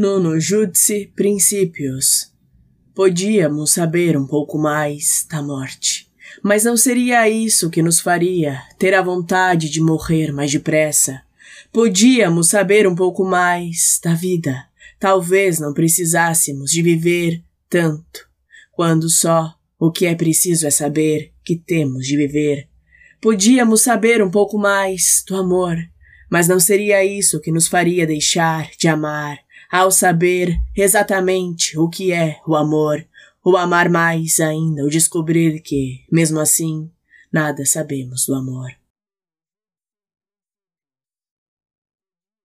Nono 0.00 0.38
Jutsi 0.38 1.10
Princípios. 1.16 2.32
Podíamos 2.94 3.72
saber 3.72 4.16
um 4.16 4.24
pouco 4.24 4.56
mais 4.56 5.26
da 5.28 5.42
morte, 5.42 6.08
mas 6.40 6.62
não 6.62 6.76
seria 6.76 7.28
isso 7.28 7.68
que 7.68 7.82
nos 7.82 7.98
faria 7.98 8.62
ter 8.78 8.94
a 8.94 9.02
vontade 9.02 9.68
de 9.68 9.80
morrer 9.80 10.32
mais 10.32 10.52
depressa. 10.52 11.20
Podíamos 11.72 12.48
saber 12.48 12.86
um 12.86 12.94
pouco 12.94 13.24
mais 13.24 13.98
da 14.00 14.14
vida. 14.14 14.66
Talvez 15.00 15.58
não 15.58 15.74
precisássemos 15.74 16.70
de 16.70 16.80
viver 16.80 17.42
tanto, 17.68 18.20
quando 18.70 19.10
só 19.10 19.52
o 19.80 19.90
que 19.90 20.06
é 20.06 20.14
preciso 20.14 20.64
é 20.68 20.70
saber 20.70 21.32
que 21.42 21.56
temos 21.56 22.06
de 22.06 22.16
viver. 22.16 22.68
Podíamos 23.20 23.80
saber 23.80 24.22
um 24.22 24.30
pouco 24.30 24.58
mais 24.58 25.24
do 25.26 25.34
amor, 25.34 25.76
mas 26.30 26.46
não 26.46 26.60
seria 26.60 27.04
isso 27.04 27.40
que 27.40 27.50
nos 27.50 27.66
faria 27.66 28.06
deixar 28.06 28.70
de 28.78 28.86
amar, 28.86 29.38
ao 29.70 29.90
saber 29.90 30.58
exatamente 30.76 31.78
o 31.78 31.88
que 31.88 32.12
é 32.12 32.40
o 32.46 32.56
amor, 32.56 33.04
ou 33.44 33.56
amar 33.56 33.88
mais 33.88 34.40
ainda, 34.40 34.82
ou 34.82 34.88
descobrir 34.88 35.60
que, 35.60 36.04
mesmo 36.10 36.40
assim, 36.40 36.90
nada 37.32 37.64
sabemos 37.64 38.26
do 38.26 38.34
amor. 38.34 38.77